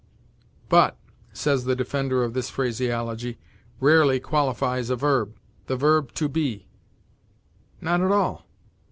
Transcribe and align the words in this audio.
"But," 0.67 0.97
says 1.31 1.65
the 1.65 1.75
defender 1.75 2.23
of 2.23 2.33
this 2.33 2.49
phraseology, 2.49 3.37
"rarely 3.79 4.19
qualifies 4.19 4.89
a 4.89 4.95
verb 4.95 5.35
the 5.67 5.75
verb 5.75 6.11
to 6.15 6.27
be." 6.27 6.65
Not 7.81 8.01
at 8.01 8.11
all. 8.11 8.47